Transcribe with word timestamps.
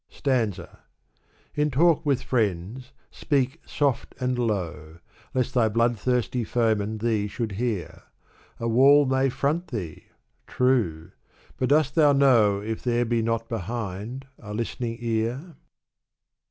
Stanza, 0.09 0.79
In 1.53 1.69
talk 1.69 2.03
with 2.03 2.23
fiiends 2.23 2.89
speak 3.11 3.61
soft 3.67 4.15
and 4.19 4.35
low, 4.39 4.97
Lest 5.35 5.53
thy 5.53 5.69
bloodthirsty 5.69 6.43
foeman 6.43 6.97
thee 6.97 7.27
should 7.27 7.51
hear: 7.51 8.01
A 8.59 8.67
wall 8.67 9.05
may 9.05 9.29
front 9.29 9.67
thee— 9.67 10.05
true! 10.57 11.11
but 11.57 11.69
dost 11.69 11.93
thou 11.93 12.13
know 12.13 12.61
If 12.61 12.81
there 12.83 13.05
be 13.05 13.21
not 13.21 13.47
behind 13.47 14.25
a 14.39 14.55
listening 14.55 14.97
ear? 15.01 15.55